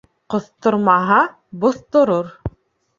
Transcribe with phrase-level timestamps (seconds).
[0.33, 1.19] Ҡоҫтормаһа
[1.67, 2.37] боҫторор.